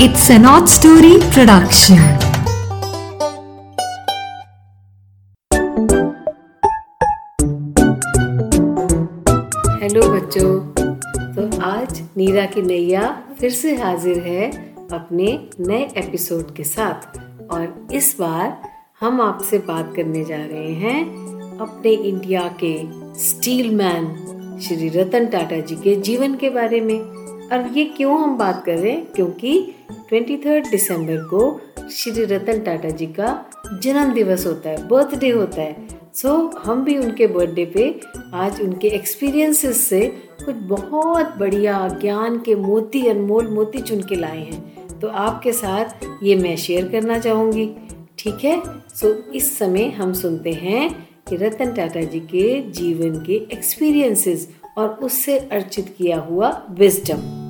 [0.00, 1.98] It's an odd story production.
[9.82, 10.60] Hello बच्चों।
[11.34, 14.50] तो आज नीरा की नैया फिर से हाजिर है
[14.92, 17.18] अपने नए एपिसोड के साथ।
[17.50, 18.62] और इस बार
[19.00, 21.04] हम आपसे बात करने जा रहे हैं
[21.58, 22.78] अपने इंडिया के
[23.22, 24.20] स्टील मैन
[24.62, 28.78] श्री रतन टाटा जी के जीवन के बारे में। और ये क्यों हम बात कर
[28.78, 29.06] रहे हैं?
[29.06, 29.74] क्योंकि
[30.08, 33.50] ट्वेंटी थर्ड दिसंबर को श्री रतन टाटा जी का
[33.82, 38.00] जन्म दिवस होता है बर्थडे होता है। सो so, हम भी उनके बर्थडे पे
[38.34, 40.00] आज उनके एक्सपीरियंसेस से
[40.46, 45.84] कुछ बहुत बढ़िया ज्ञान के मोती अनमोल मोती चुन के लाए हैं। तो आपके साथ
[46.22, 47.70] ये मैं शेयर करना चाहूँगी।
[48.18, 48.62] ठीक है?
[48.94, 54.48] सो so, इस समय हम सुनते हैं कि रतन टाटा जी के जीवन के एक्सपीरियंसेस
[54.76, 57.44] और उससे अर्चित किया हुआ विजडम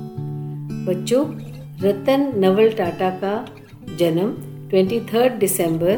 [0.85, 1.25] बच्चों,
[1.81, 3.47] रतन नवल टाटा का
[3.99, 4.33] जन्म
[4.69, 5.97] 23 दिसंबर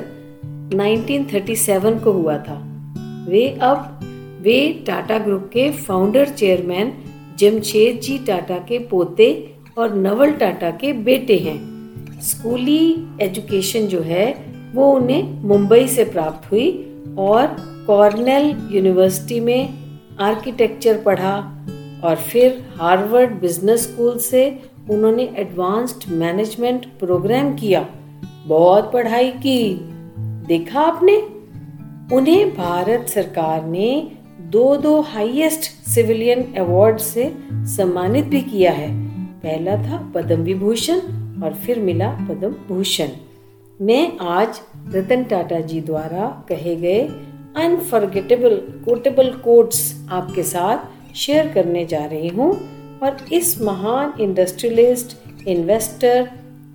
[0.73, 2.84] 1937 को हुआ था।
[3.30, 4.00] वे अब,
[4.42, 6.94] वे टाटा ग्रुप के फाउंडर चेयरमैन
[7.39, 11.78] जमशेद जी टाटा के पोते और नवल टाटा के बेटे हैं।
[12.22, 17.47] स्कूली एजुकेशन जो है, वो उन्हें मुंबई से प्राप्त हुई और
[17.88, 19.87] कॉर्नेल यूनिवर्सिटी में
[20.20, 21.36] आर्किटेक्चर पढ़ा
[22.04, 24.59] और फिर हार्वर्ड बिज़नेस स्कूल से
[24.90, 27.88] उन्होंने एडवांस्ड मैनेजमेंट प्रोग्राम किया।
[28.46, 29.80] बहुत पढ़ाई की।
[30.20, 31.18] देखा आपने?
[32.16, 39.08] उन्हें भारत सरकार ने दो दो हाईएस्ट सिविलियन अवार्ड से सम्मानित भी किया है।
[39.40, 40.98] पहला था पद्म विभूषण
[41.44, 43.08] और फिर मिला पद्म भूषण।
[43.81, 44.62] मैं आज
[44.96, 47.09] रतन टाटा जी द्वारा कहे गए
[47.58, 48.55] अनफॉरगेटेबल
[48.86, 52.52] कोटेबल कोट्स आपके साथ शेयर करने जा रही हूँ
[53.03, 56.30] और इस महान इंडस्ट्रियलिस्ट इन्वेस्टर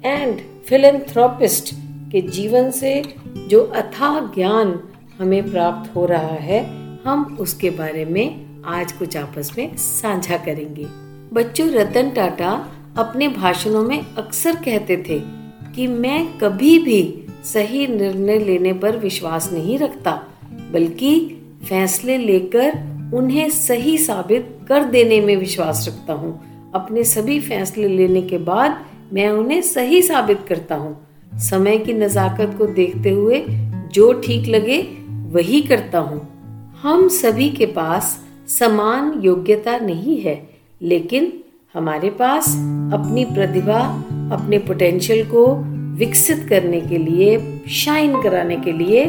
[0.04, 1.74] एंड फिलेंथ्रोपिस्ट
[2.12, 3.02] के जीवन से
[3.48, 4.78] जो अथाह ज्ञान
[5.18, 6.60] हमें प्राप्त हो रहा है,
[7.04, 10.86] हम उसके बारे में आज कुछ आपस में साझा करेंगे।
[11.32, 12.50] बच्चों, रतन टाटा
[12.98, 15.20] अपने भाषणों में अक्सर कहते थे
[15.74, 20.20] कि मैं कभी भी सही निर्णय लेने पर विश्वास नहीं रखता।
[20.72, 21.18] बल्कि
[21.68, 22.72] फैसले लेकर
[23.14, 26.32] उन्हें सही साबित कर देने में विश्वास रखता हूँ।
[26.74, 30.96] अपने सभी फैसले लेने के बाद मैं उन्हें सही साबित करता हूँ।
[31.40, 33.44] समय की नज़ाकत को देखते हुए
[33.92, 34.78] जो ठीक लगे,
[35.32, 36.20] वही करता हूँ।
[36.82, 38.18] हम सभी के पास
[38.48, 40.36] समान योग्यता नहीं है,
[40.82, 41.32] लेकिन
[41.74, 42.48] हमारे पास
[42.92, 43.78] अपनी प्रतिभा,
[44.32, 45.46] अपने पोटेंशियल को
[45.96, 49.04] विकसित करने के लिए शाइन कराने के लिए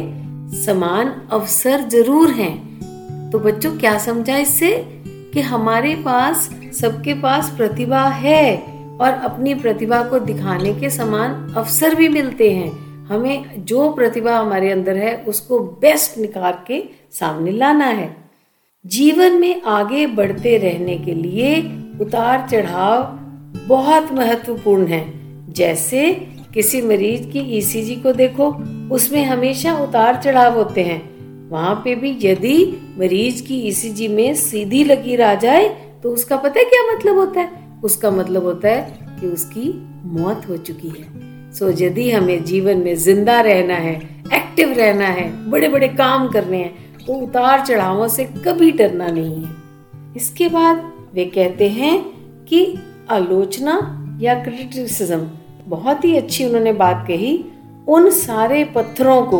[0.52, 4.70] समान अवसर ज़रूर हैं। तो बच्चों, क्या समझा इससे
[5.34, 6.50] कि हमारे पास,
[6.80, 8.56] सबके पास प्रतिभा है
[9.00, 12.70] और अपनी प्रतिभा को दिखाने के समान अवसर भी मिलते हैं।
[13.06, 16.82] हमें जो प्रतिभा हमारे अंदर है, उसको बेस्ट निकाल के
[17.12, 18.16] सामने लाना है।
[18.86, 21.58] जीवन में आगे बढ़ते रहने के लिए
[22.00, 23.02] उतार चढ़ाव
[23.66, 25.04] बहुत महत्वपूर्ण है।
[25.52, 26.10] जैसे
[26.54, 28.48] किसी मरीज़ की ईसीजी को देखो,
[28.94, 31.02] उसमें हमेशा उतार चढ़ाव होते हैं।
[31.50, 32.56] वहाँ पे भी यदि
[32.98, 35.68] मरीज़ की ईसीजी में सीधी लकीर आ जाए
[36.02, 37.80] तो उसका पता है क्या मतलब होता है?
[37.84, 39.72] उसका मतलब होता है कि उसकी
[40.14, 43.94] मौत हो चुकी है। सो यदि हमें जीवन में ज़िंदा रहना है,
[44.34, 49.44] एक्टिव रहना है बड़े बड़े काम करने हैं तो उतार चढ़ावों से कभी डरना नहीं
[49.44, 49.52] है।
[50.16, 51.98] इसके बाद वे कहते हैं
[52.44, 52.66] कि
[53.10, 53.76] आलोचना
[54.20, 55.26] या क्रिटिसिज्म
[55.66, 57.44] बहुत ही अच्छी उन्होंने बात कही।
[57.88, 59.38] उन सारे पत्थरों को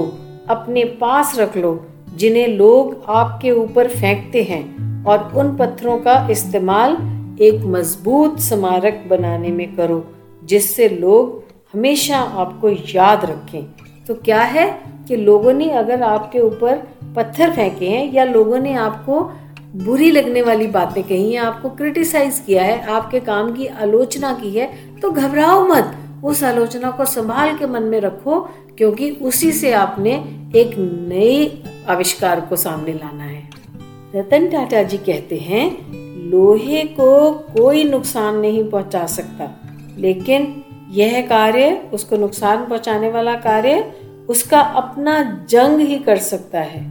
[0.49, 1.87] अपने पास रख लो,
[2.17, 6.97] जिन्हें लोग आपके ऊपर फेंकते हैं, और उन पत्थरों का इस्तेमाल
[7.43, 10.05] एक मज़बूत स्मारक बनाने में करो,
[10.45, 11.43] जिससे लोग
[11.75, 13.65] हमेशा आपको याद रखें।
[14.07, 14.67] तो क्या है
[15.09, 16.77] कि लोगों ने अगर आपके ऊपर
[17.17, 19.21] पत्थर फेंके हैं, या लोगों ने आपको
[19.77, 24.51] बुरी लगने वाली बातें कही हैं, आपको क्रिटिसाइज किया है, आपके काम की आलोचना की
[24.51, 24.71] है
[25.01, 28.41] तो घबराओ मत। उस आलोचना को संभाल के मन में रखो,
[28.79, 30.13] क्योंकि उसी से आपने
[30.57, 30.75] एक
[31.09, 33.43] नए आविष्कार को सामने लाना है।
[34.15, 35.67] रतन टाटा जी कहते हैं,
[36.31, 39.51] लोहे को कोई नुकसान नहीं पहुँचा सकता,
[39.99, 43.93] लेकिन यह कार्य, उसको नुकसान पहुँचाने वाला कार्य,
[44.29, 46.83] उसका अपना जंग ही कर सकता है।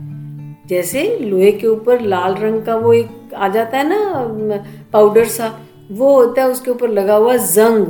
[0.67, 4.63] जैसे लोहे के ऊपर लाल रंग का वो एक आ जाता है ना
[4.93, 5.47] पाउडर सा,
[5.91, 7.85] वो होता है, उसके ऊपर लगा हुआ जंग।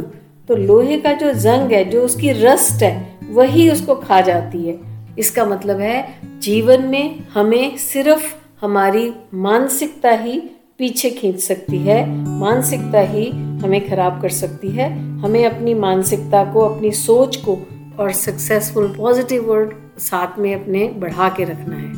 [0.47, 4.79] तो लोहे का जो जंग है जो उसकी रस्ट है वही उसको खा जाती है।
[5.19, 10.39] इसका मतलब है जीवन में हमें सिर्फ़ हमारी मानसिकता ही
[10.77, 12.09] पीछे खींच सकती है।
[12.39, 17.57] मानसिकता ही हमें खराब कर सकती है। हमें अपनी मानसिकता को अपनी सोच को
[17.99, 21.91] और सक्सेसफुल पॉजिटिव वर्ड साथ में अपने बढ़ा के रखना है।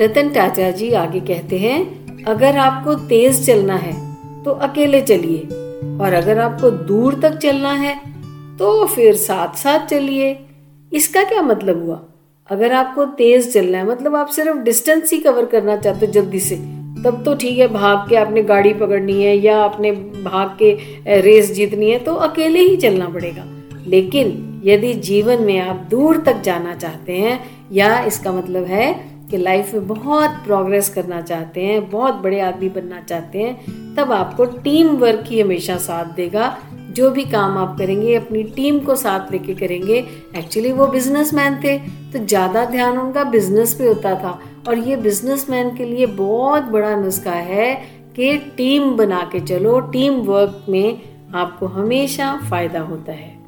[0.00, 3.94] रतन टाटा जी आगे कहते हैं अगर आपको तेज चलना है
[4.44, 5.59] तो अकेले चलिए।
[6.00, 7.94] और अगर आपको दूर तक चलना है
[8.58, 10.38] तो फिर साथ साथ चलिए।
[10.92, 12.00] इसका क्या मतलब हुआ?
[12.48, 16.40] अगर आपको तेज चलना है मतलब आप सिर्फ़ डिस्टेंस ही कवर करना चाहते हो जल्दी
[16.40, 16.56] से,
[17.04, 20.72] तब तो ठीक है, भाग के आपने गाड़ी पकड़नी है या आपने भाग के
[21.20, 23.44] रेस जीतनी है तो अकेले ही चलना पड़ेगा।
[23.86, 27.38] लेकिन यदि जीवन में आप दूर तक जाना चाहते हैं,
[27.72, 28.92] या इसका मतलब है
[29.30, 34.12] कि लाइफ में बहुत प्रोग्रेस करना चाहते हैं, बहुत बड़े आदमी बनना चाहते हैं, तब
[34.12, 36.56] आपको टीम वर्क ही हमेशा साथ देगा।
[36.90, 39.98] जो भी काम आप करेंगे, अपनी टीम को साथ लेके करेंगे
[40.36, 41.78] एक्चुअली वो बिजनेसमैन थे।
[42.12, 46.96] तो ज़्यादा ध्यान उनका बिज़नेस पे होता था। और ये बिजनेसमैन के लिए बहुत बड़ा
[46.96, 47.74] नुस्खा है
[48.16, 51.00] कि टीम बना के चलो। टीम वर्क में
[51.34, 53.38] आपको हमेशा फ़ायदा होता है।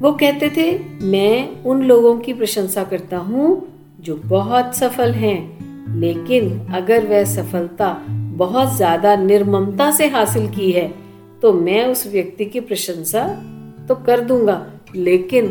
[0.00, 3.71] वो कहते थे, मैं उन लोगों की प्रशंसा करता हूँ
[4.02, 7.92] जो बहुत सफल हैं, लेकिन अगर वह सफलता
[8.36, 10.86] बहुत ज़्यादा निर्ममता से हासिल की है
[11.42, 13.24] तो मैं उस व्यक्ति की प्रशंसा
[13.88, 14.66] तो कर दूँगा,
[14.96, 15.46] लेकिन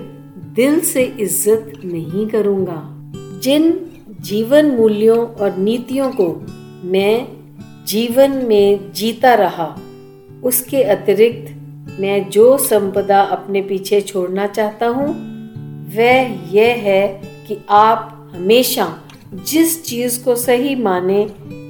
[0.56, 2.82] दिल से इज़्ज़त नहीं करूँगा।
[3.44, 3.74] जिन
[4.22, 6.28] जीवन मूल्यों और नीतियों को
[6.86, 7.28] मैं
[7.88, 9.76] जीवन में जीता रहा,
[10.44, 15.08] उसके अतिरिक्त मैं जो संपदा अपने पीछे छोड़ना चाहता हूँ,
[15.96, 17.08] वह यह है
[17.48, 19.00] कि आप हमेशा
[19.34, 21.24] जिस चीज़ को सही माने,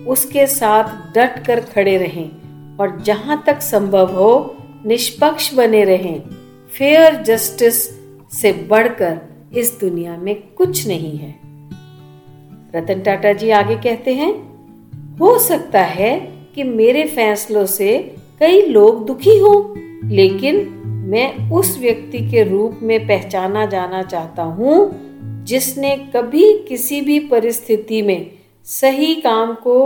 [0.08, 0.84] उसके साथ
[1.16, 6.22] डट कर खड़े रहें और जहाँ तक संभव हो, निष्पक्ष बने रहें।
[6.78, 7.84] फेयर जस्टिस
[8.32, 9.20] से बढ़कर
[9.54, 11.36] इस दुनिया में कुछ नहीं है।
[12.76, 14.32] रतन टाटा जी आगे कहते हैं,
[15.18, 16.20] हो सकता है
[16.56, 23.08] कि मेरे फैसलों से कई लोग दुखी हो, लेकिन मैं उस व्यक्ति के रूप में
[23.08, 25.11] पहचाना जाना चाहता हूँ
[25.44, 28.32] जिसने कभी किसी भी परिस्थिति में
[28.66, 29.78] सही काम को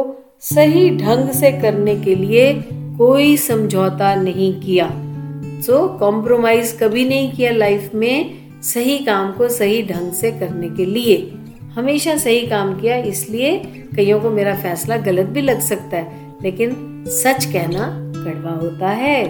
[0.41, 2.53] सही ढंग से करने के लिए
[2.97, 4.87] कोई समझौता नहीं किया।
[5.61, 10.85] सो कॉम्प्रोमाइज कभी नहीं किया लाइफ में सही काम को सही ढंग से करने के
[10.85, 11.17] लिए।
[11.73, 13.57] हमेशा सही काम किया, इसलिए
[13.95, 19.23] कईयों को मेरा फैसला गलत भी लग सकता है, लेकिन सच कहना कड़वा होता है।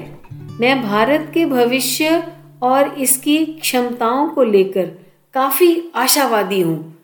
[0.59, 2.23] मैं भारत के भविष्य
[2.63, 4.91] और इसकी क्षमताओं को लेकर
[5.35, 6.95] काफ़ी आशावादी हूँ।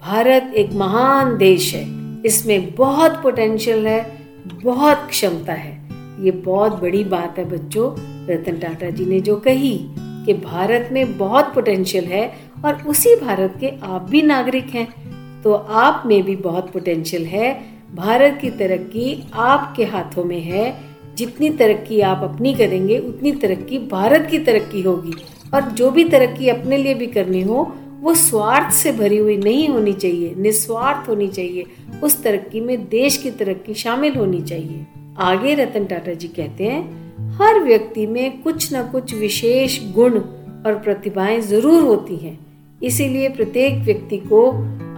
[0.00, 1.86] भारत एक महान देश है।
[2.26, 4.18] इसमें बहुत पोटेंशियल है,
[4.64, 5.88] बहुत क्षमता है।
[6.24, 7.92] ये बहुत बड़ी बात है बच्चों,
[8.30, 12.34] रतन टाटा जी ने जो कही कि भारत में बहुत पोटेंशियल है
[12.64, 14.94] और उसी भारत के आप भी नागरिक हैं।
[15.42, 20.80] तो आप में भी बहुत पोटेंशियल है। भारत की तरक्की आपके हाथों में है।
[21.16, 25.12] जितनी तरक्की आप अपनी करेंगे, उतनी तरक्की भारत की तरक्की होगी।
[25.54, 29.68] और जो भी तरक्की अपने लिए भी करनी हो, वो स्वार्थ से भरी हुई नहीं
[29.68, 31.64] होनी चाहिए, निस्वार्थ होनी चाहिए।
[32.02, 34.86] उस तरक्की में देश की तरक्की शामिल होनी चाहिए।
[35.18, 40.18] आगे रतन टाटा जी कहते हैं, हर व्यक्ति में कुछ न कुछ विशेष गुण
[40.66, 42.38] और प्रतिभाएँ ज़रूर होती हैं।
[42.82, 44.46] इसीलिए प्रत्येक व्यक्ति को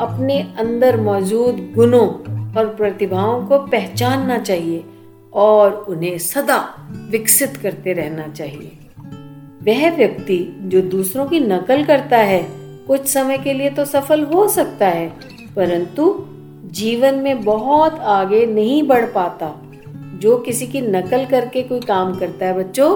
[0.01, 2.09] अपने अंदर मौजूद गुणों
[2.55, 4.85] और प्रतिभाओं को पहचानना चाहिए
[5.33, 8.73] और उन्हें सदा विकसित करते रहना चाहिए।
[9.69, 12.43] वह व्यक्ति जो दूसरों की नकल करता है,
[12.87, 15.09] कुछ समय के लिए तो सफल हो सकता है,
[15.57, 16.15] परंतु
[16.73, 19.55] जीवन में बहुत आगे नहीं बढ़ पाता।
[20.15, 22.91] जो किसी की नकल करके कोई काम करता है बच्चों,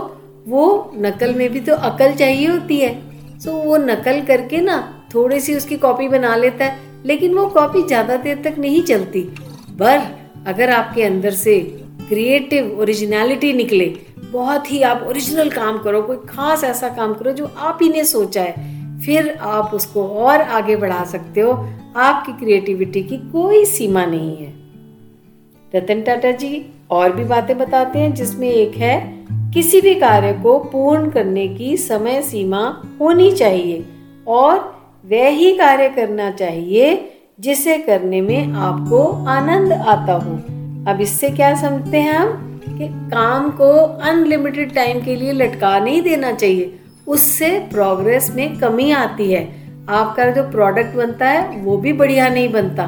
[0.46, 4.78] वो नकल में भी तो अकल चाहिए होती है। सो वो नकल करके ना
[5.14, 9.22] थोड़ी सी उसकी कॉपी बना लेता है, लेकिन वो कॉपी ज़्यादा देर तक नहीं चलती।
[9.78, 9.98] पर
[10.46, 11.58] अगर आपके अंदर से
[12.12, 13.96] क्रिएटिव ओरिजिनलिटी निकले।
[14.32, 18.04] बहुत ही आप ओरिजिनल काम करो, कोई खास ऐसा काम करो जो आप ही ने
[18.04, 24.04] सोचा है। फिर आप उसको और आगे बढ़ा सकते हो। आपकी क्रिएटिविटी की कोई सीमा
[24.04, 24.54] नहीं है।
[25.76, 30.58] रतन टाटा जी, और भी बातें बताते हैं, जिसमें एक है, किसी भी कार्य को
[30.58, 33.84] पूर्ण करने की समय सीमा होनी चाहिए,
[34.28, 34.58] और
[35.06, 40.51] वह ही कार्य करना चाहिए, जिसे करने में आपको आनंद आता हो।
[40.88, 42.48] अब इससे क्या समझते हैं हम?
[42.68, 48.90] कि काम को अनलिमिटेड टाइम के लिए लटका नहीं देना चाहिए। उससे प्रोग्रेस में कमी
[48.90, 52.84] आती है। आपका जो प्रोडक्ट बनता है, वो भी बढ़िया नहीं बनता।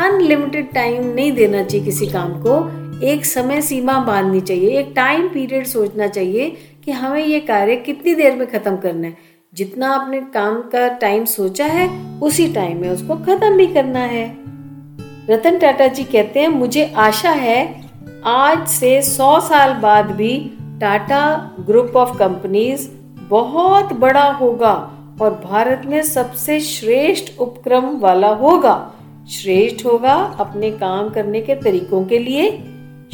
[0.00, 5.28] अनलिमिटेड टाइम नहीं देना चाहिए किसी काम को। एक समय सीमा बांधनी चाहिए, एक टाइम
[5.28, 9.16] पीरियड सोचना चाहिए कि हमें ये कार्य कितनी देर में खत्म करना है।
[9.54, 14.55] जितना आपने काम का टाइम सोचा है, उसी टाइम में उसको खत्म भी करना है।
[15.30, 17.84] रतन टाटा जी कहते हैं, मुझे आशा है
[18.24, 20.38] आज से सौ साल बाद भी
[20.80, 21.22] टाटा
[21.66, 22.88] ग्रुप ऑफ़ कंपनीज़
[23.28, 24.72] बहुत बड़ा होगा
[25.20, 28.76] और भारत में सबसे श्रेष्ठ उपक्रम वाला होगा।
[29.30, 32.50] श्रेष्ठ होगा अपने काम करने के तरीकों के लिए,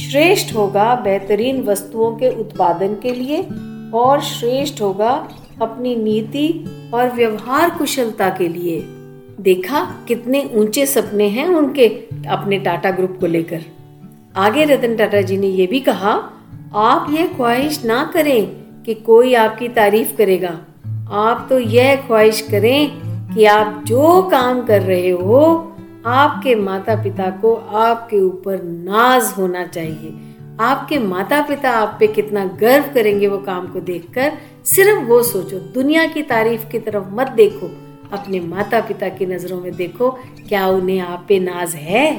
[0.01, 3.43] श्रेष्ठ होगा बेहतरीन वस्तुओं के उत्पादन के लिए
[3.95, 5.13] और श्रेष्ठ होगा
[5.63, 6.49] अपनी नीति
[6.95, 8.81] और व्यवहार कुशलता के लिए।
[9.41, 11.89] देखा कितने ऊँचे सपने हैं उनके
[12.29, 13.61] अपने टाटा ग्रुप को लेकर।
[14.37, 16.31] आगे रतन टाटा जी ने यह भी कहा,
[16.75, 18.47] आप यह ख्वाहिश ना करें
[18.83, 20.61] कि कोई आपकी तारीफ़ करेगा।
[21.11, 22.91] आप तो यह ख्वाहिश करें
[23.35, 25.73] कि आप जो काम कर रहे हो,
[26.07, 30.15] आपके माता पिता को आपके ऊपर नाज होना चाहिए।
[30.61, 34.33] आपके माता पिता आप पे कितना गर्व करेंगे वो काम को देखकर।
[34.65, 39.61] सिर्फ़ वो सोचो, दुनिया की तारीफ़ की तरफ़ मत देखो। अपने माता पिता की नज़रों
[39.61, 40.11] में देखो
[40.49, 42.17] क्या उन्हें आप पे नाज है,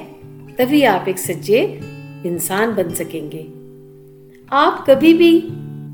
[0.57, 1.79] तभी आप एक सच्चे
[2.25, 3.45] इंसान बन सकेंगे।
[4.51, 5.43] आप कभी भी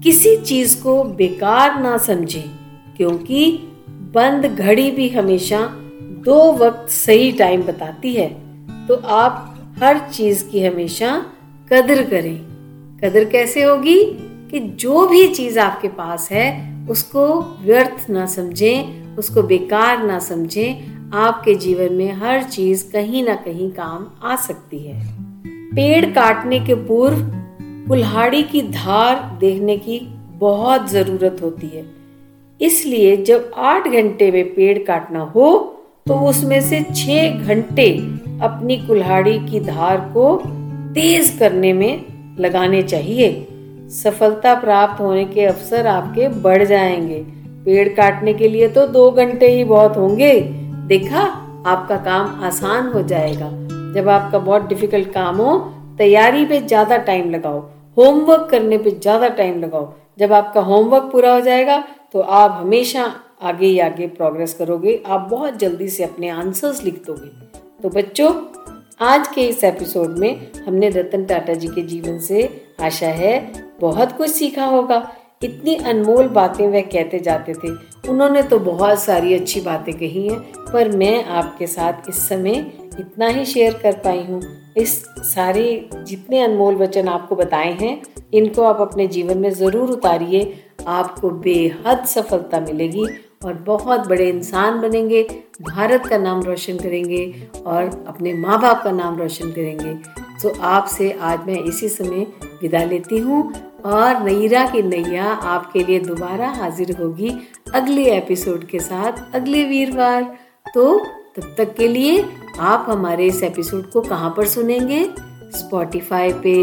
[0.03, 2.49] किसी चीज़ को बेकार ना समझें,
[2.97, 3.51] क्योंकि
[3.89, 5.61] बंद घड़ी भी हमेशा
[6.25, 8.27] दो वक्त सही टाइम बताती है।
[8.87, 11.25] तो आप हर चीज़ की हमेशा
[11.71, 12.37] कदर करें।
[13.03, 14.03] कदर कैसे होगी
[14.51, 17.25] कि जो भी चीज़ आपके पास है, उसको
[17.61, 23.71] व्यर्थ ना समझें उसको बेकार ना समझें, आपके जीवन में हर चीज़ कहीं ना कहीं
[23.71, 24.99] काम आ सकती है।
[25.75, 27.17] पेड़ काटने के पूर्व,
[27.87, 29.99] कुल्हाड़ी की धार देखने की
[30.39, 31.85] बहुत ज़रूरत होती है।
[32.61, 35.75] इसलिए जब आठ घंटे में पेड़ काटना हो
[36.07, 37.89] तो उसमें से छह घंटे
[38.41, 40.35] अपनी कुल्हाड़ी की धार को
[40.93, 42.05] तेज करने में
[42.39, 43.47] लगाने चाहिए।
[43.89, 49.47] सफलता प्राप्त होने के अवसर आपके बढ़ जाएँगे। पेड़ काटने के लिए तो दो घंटे
[49.47, 50.33] ही बहुत होंगे।
[50.87, 51.21] देखा,
[51.67, 53.49] आपका काम आसान हो जाएगा।
[53.93, 55.57] जब आपका बहुत डिफ़िकल्ट काम हो,
[55.97, 57.59] तैयारी पे ज़्यादा टाइम लगाओ।
[57.97, 63.03] होमवर्क करने पे ज़्यादा टाइम लगाओ। जब आपका होमवर्क पूरा हो जाएगा तो आप हमेशा
[63.41, 67.29] आगे ही आगे प्रोग्रेस करोगे। आप बहुत जल्दी से अपने आंसर्स लिख दोगे।
[67.83, 68.31] तो बच्चों,
[69.01, 72.49] आज के इस एपिसोड में हमने रतन टाटा जी के जीवन से
[72.81, 73.51] आशा है,
[73.81, 74.99] बहुत कुछ सीखा होगा।
[75.41, 77.69] इतनी अनमोल बातें वह कहते जाते थे।
[78.09, 82.55] उन्होंने तो बहुत सारी अच्छी बातें कही हैं, पर मैं आपके साथ इस समय
[82.99, 84.41] इतना ही शेयर कर पाई हूँ।
[84.77, 84.93] इस
[85.25, 88.01] सारे जितने अनमोल वचन आपको बताए हैं,
[88.33, 90.41] इनको आप अपने जीवन में ज़रूर उतारिए।
[90.87, 93.05] आपको बेहद सफलता मिलेगी
[93.45, 95.23] और बहुत बड़े इंसान बनेंगे।
[95.61, 97.25] भारत का नाम रोशन करेंगे
[97.65, 99.93] और अपने माँ बाप का नाम रोशन करेंगे।
[100.41, 102.27] तो आपसे आज मैं इसी समय
[102.61, 107.35] विदा लेती हूँ। और नैरा की नैया आपके लिए दोबारा हाजिर होगी
[107.73, 110.37] अगले एपिसोड के साथ, अगले वीरवार।
[110.73, 110.99] तो
[111.35, 112.25] तब तक के लिए
[112.59, 115.09] आप हमारे इस एपिसोड को कहाँ पर सुनेंगे?
[115.51, 116.53] स्पॉटिफाई पे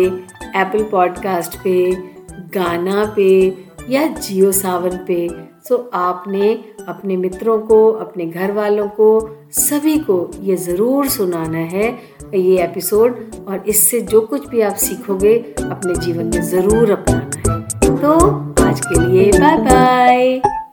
[0.56, 1.92] एप्पल पॉडकास्ट पे,
[2.30, 3.58] गाना पे
[3.88, 6.52] या जियो सावन पे। सो आपने
[6.88, 9.08] अपने मित्रों को, अपने घर वालों को,
[9.52, 11.88] सभी को ये ज़रूर सुनाना है
[12.34, 13.18] ये एपिसोड
[13.48, 18.12] और इससे जो कुछ भी आप सीखोगे, अपने जीवन में ज़रूर अपनाना है। तो
[18.64, 20.65] आज के लिए बाय बाय